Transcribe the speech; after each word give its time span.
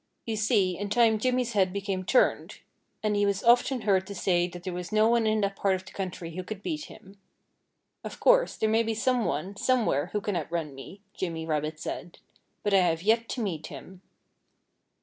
You 0.25 0.35
see, 0.35 0.75
in 0.79 0.89
time 0.89 1.19
Jimmy's 1.19 1.53
head 1.53 1.71
became 1.71 2.03
turned. 2.03 2.61
And 3.03 3.15
he 3.15 3.23
was 3.23 3.43
often 3.43 3.81
heard 3.81 4.07
to 4.07 4.15
say 4.15 4.47
that 4.47 4.63
there 4.63 4.73
was 4.73 4.91
no 4.91 5.07
one 5.07 5.27
in 5.27 5.41
that 5.41 5.55
part 5.55 5.75
of 5.75 5.85
the 5.85 5.91
country 5.91 6.35
who 6.35 6.43
could 6.43 6.63
beat 6.63 6.85
him. 6.85 7.19
"Of 8.03 8.19
course, 8.19 8.55
there 8.55 8.67
may 8.67 8.81
be 8.81 8.95
some 8.95 9.25
one, 9.25 9.55
somewhere, 9.57 10.07
who 10.07 10.19
can 10.19 10.35
outrun 10.35 10.73
me," 10.73 11.01
Jimmy 11.13 11.45
Rabbit 11.45 11.79
said. 11.79 12.17
"But 12.63 12.73
I 12.73 12.79
have 12.79 13.03
yet 13.03 13.29
to 13.29 13.43
meet 13.43 13.67
him." 13.67 14.01